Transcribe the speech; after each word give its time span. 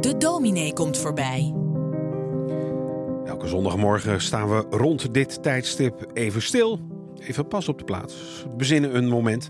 De 0.00 0.14
dominee 0.18 0.72
komt 0.72 0.98
voorbij. 0.98 1.54
Elke 3.24 3.48
zondagmorgen 3.48 4.20
staan 4.20 4.48
we 4.48 4.66
rond 4.70 5.14
dit 5.14 5.42
tijdstip 5.42 6.06
even 6.12 6.42
stil. 6.42 6.80
Even 7.18 7.48
pas 7.48 7.68
op 7.68 7.78
de 7.78 7.84
plaats. 7.84 8.44
Bezinnen 8.56 8.96
een 8.96 9.08
moment. 9.08 9.48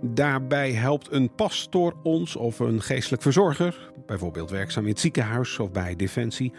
Daarbij 0.00 0.72
helpt 0.72 1.12
een 1.12 1.34
pastoor 1.34 1.94
ons 2.02 2.36
of 2.36 2.58
een 2.58 2.82
geestelijk 2.82 3.22
verzorger, 3.22 3.92
bijvoorbeeld 4.06 4.50
werkzaam 4.50 4.84
in 4.84 4.90
het 4.90 5.00
ziekenhuis 5.00 5.58
of 5.58 5.70
bij 5.70 5.96
Defensie. 5.96 6.52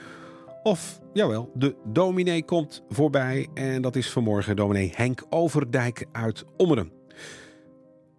Of, 0.64 1.00
jawel, 1.14 1.52
de 1.54 1.76
dominee 1.86 2.46
komt 2.46 2.84
voorbij 2.90 3.48
en 3.54 3.82
dat 3.82 3.96
is 3.96 4.10
vanmorgen 4.10 4.56
dominee 4.56 4.92
Henk 4.96 5.24
Overdijk 5.30 6.06
uit 6.12 6.46
Ommeren. 6.58 6.92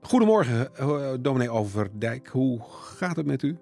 Goedemorgen, 0.09 0.77
eh, 0.77 1.13
dominee 1.21 1.51
Overdijk. 1.51 2.29
Hoe 2.29 2.61
gaat 2.71 3.17
het 3.17 3.27
met 3.27 3.43
u? 3.43 3.59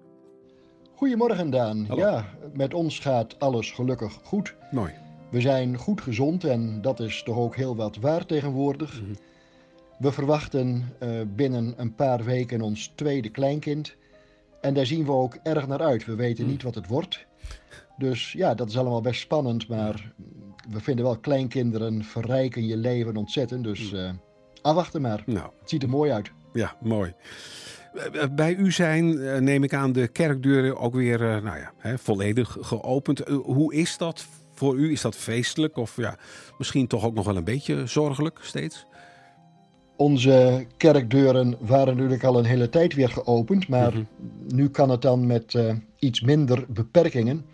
Goedemorgen 0.95 1.49
Daan. 1.49 1.85
Hallo. 1.87 2.01
Ja, 2.01 2.25
met 2.53 2.73
ons 2.73 2.99
gaat 2.99 3.39
alles 3.39 3.71
gelukkig 3.71 4.13
goed. 4.23 4.55
Mooi. 4.71 4.91
We 5.31 5.41
zijn 5.41 5.77
goed 5.77 6.01
gezond 6.01 6.43
en 6.43 6.81
dat 6.81 6.99
is 6.99 7.23
toch 7.23 7.37
ook 7.37 7.55
heel 7.55 7.75
wat 7.75 7.97
waard 7.97 8.27
tegenwoordig. 8.27 9.01
Mhm. 9.01 9.13
We 9.99 10.11
verwachten 10.11 10.93
eh, 10.99 11.09
binnen 11.35 11.73
een 11.77 11.95
paar 11.95 12.23
weken 12.23 12.61
ons 12.61 12.91
tweede 12.95 13.29
kleinkind. 13.29 13.95
En 14.61 14.73
daar 14.73 14.85
zien 14.85 15.05
we 15.05 15.11
ook 15.11 15.37
erg 15.43 15.67
naar 15.67 15.81
uit. 15.81 16.05
We 16.05 16.15
weten 16.15 16.43
Mhm. 16.43 16.51
niet 16.51 16.63
wat 16.63 16.75
het 16.75 16.87
wordt. 16.87 17.25
Dus 17.97 18.31
ja, 18.31 18.53
dat 18.55 18.69
is 18.69 18.77
allemaal 18.77 19.01
best 19.01 19.21
spannend. 19.21 19.67
Maar 19.67 20.13
we 20.69 20.79
vinden 20.79 21.05
wel 21.05 21.17
kleinkinderen 21.17 22.03
verrijken 22.03 22.65
je 22.65 22.77
leven 22.77 23.17
ontzettend. 23.17 23.63
Dus 23.63 23.91
Mhm. 23.91 24.01
eh, 24.01 24.09
afwachten 24.63 25.01
maar. 25.01 25.23
Nou, 25.25 25.49
Het 25.59 25.69
ziet 25.69 25.83
er 25.83 25.89
mooi 25.89 26.11
uit. 26.11 26.31
ja, 26.53 26.75
mooi. 26.81 27.13
Bij 28.31 28.55
u 28.55 28.71
zijn, 28.71 29.19
eh, 29.19 29.39
neem 29.39 29.63
ik 29.63 29.73
aan, 29.73 29.91
de 29.91 30.07
kerkdeuren 30.07 30.77
ook 30.77 30.93
weer 30.93 31.21
eh, 31.21 31.43
nou 31.43 31.57
ja, 31.57 31.71
hè, 31.77 31.97
volledig 31.97 32.57
geopend. 32.61 33.19
Eh, 33.19 33.35
Hoe 33.35 33.73
is 33.73 33.97
dat 33.97 34.25
voor 34.53 34.75
u? 34.75 34.91
Is 34.91 35.01
dat 35.01 35.15
feestelijk 35.15 35.77
of 35.77 35.95
ja, 35.97 36.17
misschien 36.57 36.87
toch 36.87 37.05
ook 37.05 37.13
nog 37.13 37.25
wel 37.25 37.35
een 37.37 37.43
beetje 37.43 37.87
zorgelijk 37.87 38.39
steeds? 38.41 38.85
Onze 39.95 40.65
kerkdeuren 40.77 41.55
waren 41.59 41.93
natuurlijk 41.95 42.23
al 42.23 42.37
een 42.37 42.45
hele 42.45 42.69
tijd 42.69 42.93
weer 42.93 43.09
geopend, 43.09 43.67
maar 43.67 43.91
Mhm. 43.93 44.03
nu 44.55 44.69
kan 44.69 44.89
het 44.89 45.01
dan 45.01 45.27
met 45.27 45.57
iets 45.99 46.21
minder 46.21 46.65
beperkingen. 46.67 47.45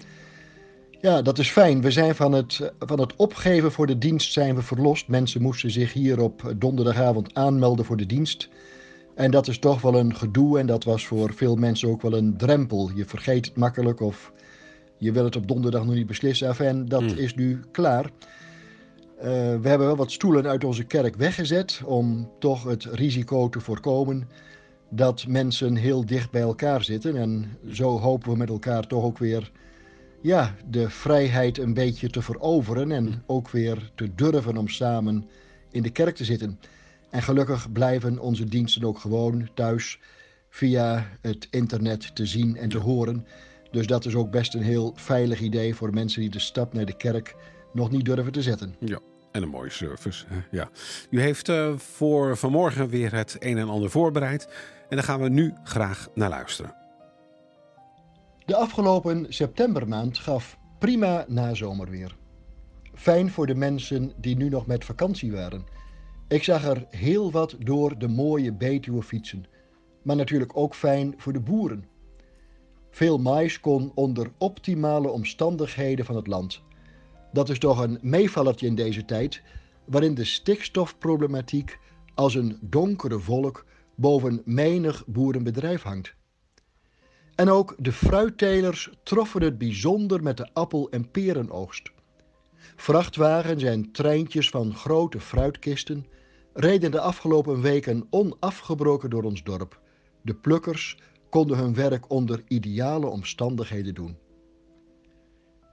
Ja, 1.01 1.21
dat 1.21 1.37
is 1.39 1.49
fijn. 1.51 1.81
We 1.81 1.91
zijn 1.91 2.15
van 2.15 2.31
het, 2.31 2.71
van 2.79 2.99
het 2.99 3.15
opgeven 3.15 3.71
voor 3.71 3.87
de 3.87 3.97
dienst 3.97 4.33
zijn 4.33 4.55
we 4.55 4.61
verlost. 4.61 5.07
Mensen 5.07 5.41
moesten 5.41 5.71
zich 5.71 5.93
hier 5.93 6.21
op 6.21 6.53
donderdagavond 6.57 7.33
aanmelden 7.33 7.85
voor 7.85 7.97
de 7.97 8.05
dienst. 8.05 8.49
En 9.15 9.31
dat 9.31 9.47
is 9.47 9.59
toch 9.59 9.81
wel 9.81 9.95
een 9.95 10.15
gedoe 10.15 10.59
en 10.59 10.65
dat 10.65 10.83
was 10.83 11.05
voor 11.05 11.33
veel 11.33 11.55
mensen 11.55 11.89
ook 11.89 12.01
wel 12.01 12.13
een 12.13 12.37
drempel. 12.37 12.91
Je 12.95 13.05
vergeet 13.05 13.45
het 13.45 13.55
makkelijk 13.55 13.99
of 14.01 14.31
je 14.97 15.11
wil 15.11 15.23
het 15.23 15.35
op 15.35 15.47
donderdag 15.47 15.85
nog 15.85 15.93
niet 15.95 16.07
beslissen. 16.07 16.57
En 16.57 16.85
dat 16.85 17.01
Mm. 17.01 17.07
is 17.17 17.35
nu 17.35 17.59
klaar. 17.71 18.05
Eh, 18.05 19.25
we 19.31 19.67
hebben 19.67 19.87
wel 19.87 19.95
wat 19.95 20.11
stoelen 20.11 20.47
uit 20.47 20.63
onze 20.63 20.83
kerk 20.83 21.15
weggezet 21.15 21.81
om 21.85 22.29
toch 22.39 22.63
het 22.63 22.83
risico 22.83 23.49
te 23.49 23.59
voorkomen 23.59 24.27
dat 24.89 25.25
mensen 25.27 25.75
heel 25.75 26.05
dicht 26.05 26.31
bij 26.31 26.41
elkaar 26.41 26.83
zitten. 26.83 27.15
En 27.15 27.57
zo 27.71 27.99
hopen 27.99 28.31
we 28.31 28.37
met 28.37 28.49
elkaar 28.49 28.87
toch 28.87 29.03
ook 29.03 29.17
weer 29.17 29.51
ja, 30.21 30.55
de 30.69 30.89
vrijheid 30.89 31.57
een 31.57 31.73
beetje 31.73 32.09
te 32.09 32.21
veroveren 32.21 32.91
en 32.91 33.23
ook 33.27 33.49
weer 33.49 33.91
te 33.95 34.15
durven 34.15 34.57
om 34.57 34.67
samen 34.67 35.29
in 35.71 35.83
de 35.83 35.89
kerk 35.89 36.15
te 36.15 36.25
zitten. 36.25 36.59
En 37.09 37.21
gelukkig 37.21 37.71
blijven 37.71 38.19
onze 38.19 38.45
diensten 38.45 38.83
ook 38.83 38.99
gewoon 38.99 39.49
thuis 39.53 39.99
via 40.49 41.05
het 41.21 41.47
internet 41.51 42.15
te 42.15 42.25
zien 42.25 42.57
en 42.57 42.69
te 42.69 42.77
horen. 42.77 43.25
Dus 43.71 43.87
dat 43.87 44.05
is 44.05 44.15
ook 44.15 44.31
best 44.31 44.53
een 44.53 44.61
heel 44.61 44.93
veilig 44.95 45.39
idee 45.39 45.75
voor 45.75 45.93
mensen 45.93 46.21
die 46.21 46.29
de 46.29 46.39
stap 46.39 46.73
naar 46.73 46.85
de 46.85 46.97
kerk 46.97 47.35
nog 47.73 47.91
niet 47.91 48.05
durven 48.05 48.31
te 48.31 48.41
zetten. 48.41 48.75
Ja, 48.79 48.99
en 49.31 49.43
een 49.43 49.49
mooie 49.49 49.69
service. 49.69 50.25
hè, 50.27 50.39
Ja. 50.51 50.69
U 51.09 51.21
heeft 51.21 51.49
eh, 51.49 51.77
voor 51.77 52.37
vanmorgen 52.37 52.89
weer 52.89 53.13
het 53.13 53.35
een 53.39 53.57
en 53.57 53.69
ander 53.69 53.89
voorbereid. 53.89 54.47
En 54.89 54.95
daar 54.95 55.05
gaan 55.05 55.21
we 55.21 55.29
nu 55.29 55.53
graag 55.63 56.07
naar 56.13 56.29
luisteren. 56.29 56.73
De 58.49 58.55
afgelopen 58.55 59.25
septembermaand 59.33 60.17
gaf 60.17 60.57
prima 60.79 61.25
nazomerweer. 61.27 62.15
Fijn 62.93 63.31
voor 63.31 63.47
de 63.47 63.55
mensen 63.55 64.13
die 64.17 64.35
nu 64.35 64.49
nog 64.49 64.65
met 64.65 64.85
vakantie 64.85 65.31
waren. 65.31 65.65
Ik 66.27 66.43
zag 66.43 66.65
er 66.65 66.85
heel 66.89 67.31
wat 67.31 67.55
door 67.59 67.97
de 67.97 68.07
mooie 68.07 68.53
Betuwe 68.53 69.03
fietsen. 69.03 69.45
Maar 70.01 70.15
natuurlijk 70.15 70.57
ook 70.57 70.75
fijn 70.75 71.13
voor 71.17 71.33
de 71.33 71.39
boeren. 71.39 71.85
Veel 72.89 73.17
mais 73.17 73.59
kon 73.59 73.91
onder 73.95 74.31
optimale 74.37 75.09
omstandigheden 75.09 76.05
van 76.05 76.15
het 76.15 76.27
land. 76.27 76.61
Dat 77.33 77.49
is 77.49 77.59
toch 77.59 77.79
een 77.79 77.99
meevallertje 78.01 78.67
in 78.67 78.75
deze 78.75 79.05
tijd, 79.05 79.41
waarin 79.85 80.13
de 80.13 80.25
stikstofproblematiek 80.25 81.79
als 82.15 82.35
een 82.35 82.57
donkere 82.61 83.23
wolk 83.23 83.65
boven 83.95 84.41
menig 84.45 85.03
boerenbedrijf 85.05 85.81
hangt. 85.81 86.17
En 87.39 87.49
ook 87.49 87.75
de 87.77 87.91
fruittelers 87.91 88.89
troffen 89.03 89.41
het 89.41 89.57
bijzonder 89.57 90.23
met 90.23 90.37
de 90.37 90.49
appel- 90.53 90.89
en 90.89 91.11
perenoogst. 91.11 91.91
Vrachtwagens 92.75 93.63
en 93.63 93.91
treintjes 93.91 94.49
van 94.49 94.75
grote 94.75 95.19
fruitkisten 95.19 96.05
reden 96.53 96.91
de 96.91 96.99
afgelopen 96.99 97.61
weken 97.61 98.07
onafgebroken 98.09 99.09
door 99.09 99.23
ons 99.23 99.43
dorp. 99.43 99.81
De 100.21 100.35
plukkers 100.35 100.97
konden 101.29 101.57
hun 101.57 101.73
werk 101.73 102.09
onder 102.09 102.43
ideale 102.47 103.07
omstandigheden 103.07 103.93
doen. 103.93 104.17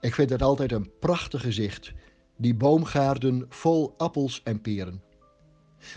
Ik 0.01 0.15
vind 0.15 0.31
het 0.31 0.43
altijd 0.43 0.73
een 0.73 0.91
prachtig 1.01 1.41
gezicht, 1.41 1.93
die 2.37 2.55
boomgaarden 2.55 3.47
vol 3.49 3.95
appels 3.97 4.43
en 4.43 4.61
peren. 4.61 5.03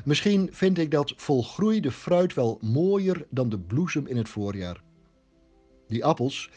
Misschien 0.05 0.49
vind 0.51 0.77
ik 0.77 0.91
dat 0.91 1.13
volgroeide 1.15 1.91
fruit 1.91 2.33
wel 2.33 2.57
mooier 2.61 3.25
dan 3.29 3.49
de 3.49 3.59
bloesem 3.59 4.07
in 4.07 4.17
het 4.17 4.29
voorjaar. 4.29 4.87
Die 5.89 6.05
appels 6.05 6.49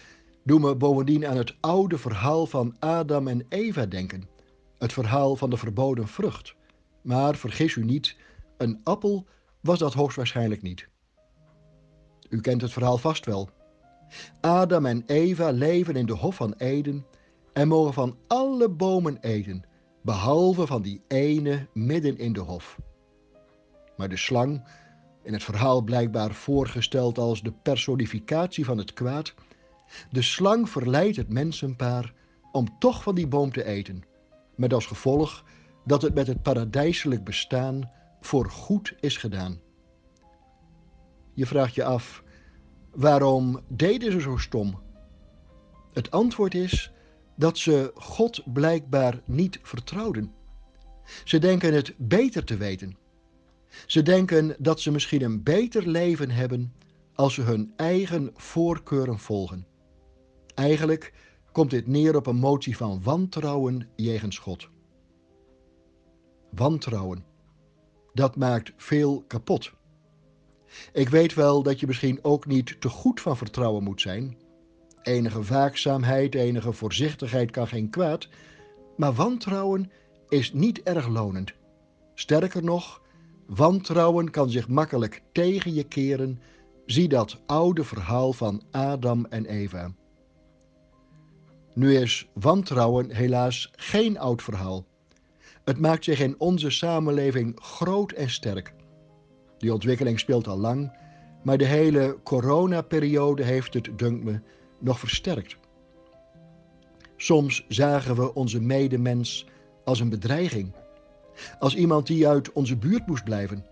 doen 0.45 0.61
me 0.61 0.77
bovendien 0.77 1.27
aan 1.27 1.37
het 1.37 1.57
oude 1.61 1.99
verhaal 1.99 2.47
van 2.47 2.77
Adam 2.79 3.29
en 3.29 3.47
Eva 3.49 3.87
denken. 3.87 4.29
Het 4.79 4.93
verhaal 4.93 5.37
van 5.37 5.51
de 5.51 5.57
verboden 5.57 6.09
vrucht. 6.09 6.55
Maar 7.03 7.37
vergis 7.37 7.75
u 7.75 7.85
niet, 7.85 8.17
een 8.57 8.81
appel 8.85 9.27
was 9.61 9.79
dat 9.79 9.95
hoogstwaarschijnlijk 9.95 10.63
niet. 10.63 10.89
U 12.29 12.41
kent 12.41 12.61
het 12.61 12.73
verhaal 12.73 12.99
vast 12.99 13.27
wel. 13.27 13.49
Adam 14.41 14.87
en 14.87 15.03
Eva 15.07 15.51
leven 15.51 15.97
in 15.97 16.07
de 16.07 16.13
Hof 16.13 16.35
van 16.35 16.55
Eden 16.57 17.07
en 17.53 17.69
mogen 17.69 17.93
van 17.93 18.17
alle 18.27 18.69
bomen 18.69 19.19
eten, 19.21 19.65
behalve 20.03 20.67
van 20.67 20.83
die 20.83 21.03
ene 21.09 21.67
midden 21.73 22.19
in 22.19 22.33
de 22.33 22.41
hof. 22.41 22.79
Maar 23.97 24.09
de 24.09 24.17
slang, 24.17 24.69
in 25.23 25.33
het 25.33 25.43
verhaal 25.45 25.83
blijkbaar 25.83 26.35
voorgesteld 26.35 27.19
als 27.19 27.43
de 27.43 27.53
personificatie 27.53 28.65
van 28.65 28.79
het 28.79 28.93
kwaad, 28.93 29.35
de 30.11 30.23
slang 30.23 30.71
verleidt 30.71 31.17
het 31.17 31.29
mensenpaar 31.29 32.15
om 32.53 32.79
toch 32.79 33.03
van 33.03 33.15
die 33.15 33.27
boom 33.27 33.53
te 33.53 33.65
eten, 33.65 34.03
met 34.55 34.73
als 34.73 34.87
gevolg 34.87 35.45
dat 35.85 36.03
het 36.03 36.15
met 36.15 36.27
het 36.27 36.43
paradijselijk 36.43 37.25
bestaan 37.25 37.91
voor 38.21 38.51
goed 38.51 38.95
is 39.01 39.17
gedaan. 39.17 39.61
Je 41.35 41.47
vraagt 41.47 41.75
je 41.75 41.85
af, 41.85 42.23
waarom 42.91 43.61
deden 43.69 44.13
ze 44.13 44.21
zo 44.21 44.37
stom? 44.37 44.81
Het 45.93 46.11
antwoord 46.11 46.55
is 46.55 46.93
dat 47.37 47.59
ze 47.59 47.91
God 47.95 48.53
blijkbaar 48.53 49.21
niet 49.25 49.59
vertrouwden. 49.63 50.33
Ze 51.25 51.39
denken 51.39 51.75
het 51.75 51.95
beter 51.97 52.45
te 52.45 52.57
weten. 52.57 52.97
Ze 53.87 54.03
denken 54.03 54.57
dat 54.59 54.81
ze 54.81 54.91
misschien 54.91 55.23
een 55.23 55.43
beter 55.43 55.89
leven 55.89 56.31
hebben 56.31 56.73
als 57.15 57.35
ze 57.35 57.43
hun 57.43 57.73
eigen 57.77 58.31
voorkeuren 58.35 59.19
volgen. 59.19 59.67
Eigenlijk 60.55 61.13
komt 61.53 61.71
dit 61.71 61.87
neer 61.87 62.17
op 62.17 62.27
een 62.27 62.37
motie 62.37 62.77
van 62.77 63.03
wantrouwen 63.03 63.89
jegens 63.97 64.39
God. 64.39 64.69
Wantrouwen. 66.51 67.25
Dat 68.13 68.37
maakt 68.37 68.73
veel 68.77 69.25
kapot. 69.27 69.73
Ik 70.93 71.09
weet 71.09 71.35
wel 71.35 71.63
dat 71.63 71.81
je 71.81 71.87
misschien 71.87 72.19
ook 72.25 72.47
niet 72.47 72.81
te 72.81 72.89
goed 72.89 73.21
van 73.21 73.37
vertrouwen 73.37 73.83
moet 73.83 74.01
zijn. 74.01 74.37
Enige 75.03 75.43
waakzaamheid, 75.43 76.35
enige 76.35 76.73
voorzichtigheid 76.73 77.51
kan 77.51 77.69
geen 77.69 77.91
kwaad. 77.91 78.29
Maar 78.97 79.13
wantrouwen 79.13 79.91
is 80.29 80.53
niet 80.53 80.83
erg 80.83 81.09
lonend. 81.09 81.53
Sterker 82.15 82.65
nog, 82.65 83.03
wantrouwen 83.47 84.31
kan 84.31 84.51
zich 84.51 84.69
makkelijk 84.69 85.23
tegen 85.33 85.75
je 85.75 85.85
keren. 85.85 86.41
Zie 86.87 87.09
dat 87.09 87.41
oude 87.47 87.85
verhaal 87.85 88.33
van 88.33 88.63
Adam 88.71 89.27
en 89.27 89.47
Eva. 89.47 89.93
Nu 91.75 91.97
is 91.97 92.29
wantrouwen 92.35 93.11
helaas 93.11 93.71
geen 93.77 94.19
oud 94.19 94.43
verhaal. 94.43 94.85
Het 95.65 95.79
maakt 95.79 96.05
zich 96.05 96.21
in 96.21 96.35
onze 96.39 96.71
samenleving 96.71 97.61
groot 97.61 98.13
en 98.13 98.31
sterk. 98.31 98.75
Die 99.59 99.73
ontwikkeling 99.73 100.19
speelt 100.19 100.47
al 100.47 100.59
lang, 100.59 100.93
maar 101.43 101.59
de 101.59 101.65
hele 101.65 102.19
coronaperiode 102.23 103.43
heeft 103.43 103.75
het, 103.75 103.89
dunkt 103.97 104.25
me, 104.25 104.41
nog 104.79 104.99
versterkt. 104.99 105.57
Soms 107.17 107.65
zagen 107.69 108.15
we 108.15 108.35
onze 108.35 108.61
medemens 108.61 109.47
als 109.85 110.01
een 110.01 110.09
bedreiging, 110.09 110.73
als 111.59 111.75
iemand 111.75 112.07
die 112.07 112.29
uit 112.29 112.53
onze 112.53 112.77
buurt 112.77 113.07
moest 113.07 113.25
blijven. 113.25 113.65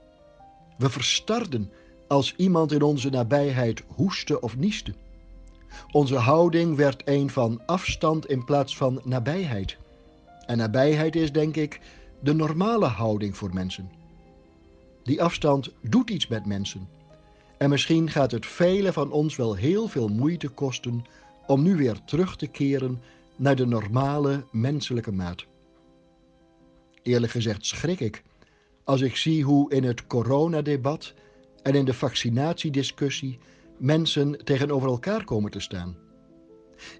We 0.78 0.90
verstarden 0.90 1.70
als 2.08 2.34
iemand 2.36 2.72
in 2.72 2.82
onze 2.82 3.10
nabijheid 3.10 3.82
hoestte 3.86 4.40
of 4.40 4.56
nieste. 4.56 4.94
Onze 5.90 6.16
houding 6.16 6.76
werd 6.76 7.02
een 7.04 7.30
van 7.30 7.60
afstand 7.66 8.26
in 8.26 8.44
plaats 8.44 8.76
van 8.76 9.00
nabijheid. 9.04 9.76
En 10.46 10.56
nabijheid 10.56 11.16
is, 11.16 11.32
denk 11.32 11.56
ik, 11.56 11.80
de 12.20 12.34
normale 12.34 12.86
houding 12.86 13.36
voor 13.36 13.54
mensen. 13.54 13.90
Die 15.02 15.22
afstand 15.22 15.72
doet 15.82 16.10
iets 16.10 16.26
met 16.26 16.46
mensen. 16.46 16.88
En 17.58 17.70
misschien 17.70 18.10
gaat 18.10 18.30
het 18.30 18.46
velen 18.46 18.92
van 18.92 19.12
ons 19.12 19.36
wel 19.36 19.54
heel 19.54 19.88
veel 19.88 20.08
moeite 20.08 20.48
kosten 20.48 21.04
om 21.46 21.62
nu 21.62 21.76
weer 21.76 22.04
terug 22.04 22.36
te 22.36 22.46
keren 22.46 23.00
naar 23.36 23.56
de 23.56 23.66
normale 23.66 24.44
menselijke 24.50 25.12
maat. 25.12 25.44
Eerlijk 27.02 27.32
gezegd 27.32 27.66
schrik 27.66 28.00
ik 28.00 28.22
als 28.84 29.00
ik 29.00 29.16
zie 29.16 29.44
hoe 29.44 29.72
in 29.72 29.84
het 29.84 30.06
coronadebat 30.06 31.14
en 31.62 31.74
in 31.74 31.84
de 31.84 31.94
vaccinatiediscussie 31.94 33.38
mensen 33.78 34.44
tegenover 34.44 34.88
elkaar 34.88 35.24
komen 35.24 35.50
te 35.50 35.60
staan. 35.60 35.96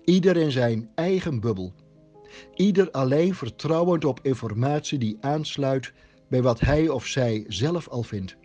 Ieder 0.04 0.36
in 0.36 0.50
zijn 0.50 0.90
eigen 0.94 1.40
bubbel. 1.40 1.72
Ieder 2.54 2.90
alleen 2.90 3.34
vertrouwend 3.34 4.04
op 4.04 4.20
informatie 4.22 4.98
die 4.98 5.16
aansluit 5.20 5.92
bij 6.28 6.42
wat 6.42 6.60
hij 6.60 6.88
of 6.88 7.06
zij 7.06 7.44
zelf 7.48 7.88
al 7.88 8.02
vindt. 8.02 8.36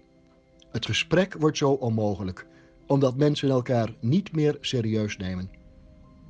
Het 0.72 0.86
gesprek 0.86 1.36
wordt 1.40 1.58
zo 1.58 1.72
onmogelijk, 1.72 2.48
omdat 2.88 3.18
mensen 3.18 3.50
elkaar 3.50 3.96
niet 4.00 4.36
meer 4.36 4.58
serieus 4.62 5.18
nemen. 5.18 5.50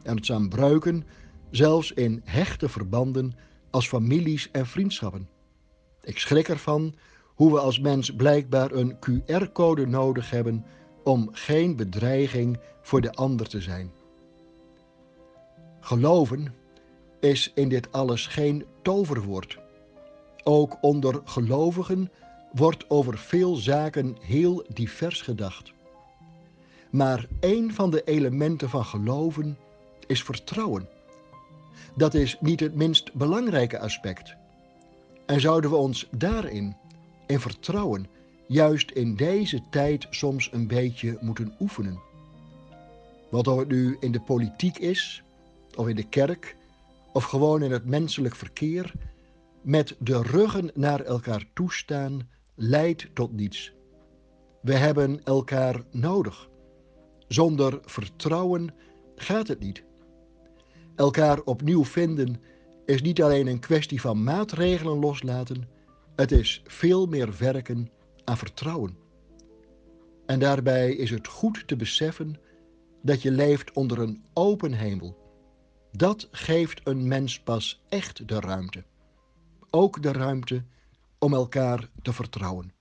En 0.03 0.15
het 0.15 0.25
zijn 0.25 0.49
bruiken, 0.49 1.03
zelfs 1.51 1.91
in 1.91 2.21
hechte 2.23 2.69
verbanden 2.69 3.33
als 3.75 3.87
families 3.87 4.51
en 4.51 4.65
vriendschappen. 4.65 5.29
Ik 6.01 6.19
schrik 6.19 6.47
ervan 6.47 6.95
hoe 7.25 7.51
we 7.51 7.59
als 7.59 7.79
mens 7.79 8.15
blijkbaar 8.15 8.71
een 8.71 8.97
QR-code 8.99 9.87
nodig 9.87 10.29
hebben 10.29 10.65
om 11.03 11.29
geen 11.31 11.75
bedreiging 11.75 12.59
voor 12.81 13.01
de 13.01 13.13
ander 13.13 13.47
te 13.47 13.61
zijn. 13.61 13.91
Geloven 15.79 16.53
is 17.19 17.51
in 17.55 17.69
dit 17.69 17.91
alles 17.91 18.27
geen 18.27 18.65
toverwoord. 18.81 19.57
Ook 20.43 20.77
onder 20.81 21.21
gelovigen 21.25 22.11
wordt 22.51 22.89
over 22.89 23.17
veel 23.17 23.55
zaken 23.55 24.17
heel 24.19 24.65
divers 24.73 25.21
gedacht. 25.21 25.73
Maar 26.91 27.27
een 27.39 27.73
van 27.73 27.89
de 27.89 28.03
elementen 28.03 28.69
van 28.69 28.85
geloven 28.85 29.57
is 30.07 30.23
vertrouwen. 30.23 30.94
Dat 31.95 32.13
is 32.13 32.37
niet 32.39 32.59
het 32.59 32.75
minst 32.75 33.13
belangrijke 33.13 33.79
aspect. 33.79 34.35
En 35.25 35.39
zouden 35.39 35.69
we 35.69 35.75
ons 35.75 36.07
daarin, 36.11 36.75
in 37.27 37.39
vertrouwen, 37.39 38.07
juist 38.47 38.91
in 38.91 39.15
deze 39.15 39.61
tijd 39.69 40.07
soms 40.09 40.49
een 40.51 40.67
beetje 40.67 41.17
moeten 41.21 41.55
oefenen? 41.59 41.99
Wat 43.29 43.47
of 43.47 43.57
het 43.57 43.67
nu 43.67 43.97
in 43.99 44.11
de 44.11 44.21
politiek 44.21 44.77
is, 44.77 45.23
of 45.75 45.87
in 45.87 45.95
de 45.95 46.09
kerk, 46.09 46.55
of 47.13 47.23
gewoon 47.23 47.63
in 47.63 47.71
het 47.71 47.85
menselijk 47.85 48.35
verkeer, 48.35 48.93
met 49.61 49.95
de 49.99 50.21
ruggen 50.21 50.71
naar 50.73 51.01
elkaar 51.01 51.45
toestaan 51.53 52.29
leidt 52.55 53.07
tot 53.13 53.31
niets. 53.33 53.73
We 54.61 54.73
hebben 54.73 55.23
elkaar 55.23 55.81
nodig. 55.91 56.49
Zonder 57.27 57.79
vertrouwen 57.85 58.73
gaat 59.15 59.47
het 59.47 59.59
niet. 59.59 59.83
Elkaar 60.95 61.41
opnieuw 61.41 61.85
vinden 61.85 62.41
is 62.85 63.01
niet 63.01 63.21
alleen 63.21 63.47
een 63.47 63.59
kwestie 63.59 64.01
van 64.01 64.23
maatregelen 64.23 64.99
loslaten, 64.99 65.67
het 66.15 66.31
is 66.31 66.61
veel 66.65 67.05
meer 67.05 67.37
werken 67.37 67.89
aan 68.23 68.37
vertrouwen. 68.37 68.97
En 70.25 70.39
daarbij 70.39 70.91
is 70.91 71.09
het 71.09 71.27
goed 71.27 71.67
te 71.67 71.75
beseffen 71.75 72.39
dat 73.01 73.21
je 73.21 73.31
leeft 73.31 73.71
onder 73.71 73.99
een 73.99 74.23
open 74.33 74.73
hemel. 74.73 75.17
Dat 75.91 76.27
geeft 76.31 76.81
een 76.83 77.07
mens 77.07 77.39
pas 77.39 77.81
echt 77.89 78.27
de 78.27 78.39
ruimte. 78.39 78.83
Ook 79.69 80.01
de 80.01 80.11
ruimte 80.11 80.63
om 81.19 81.33
elkaar 81.33 81.89
te 82.01 82.13
vertrouwen. 82.13 82.74